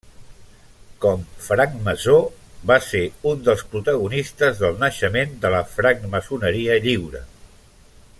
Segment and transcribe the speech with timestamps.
[1.03, 2.15] Com francmaçó
[2.71, 3.01] va ser
[3.33, 7.23] un dels protagonistes del naixement de la francmaçoneria lliure.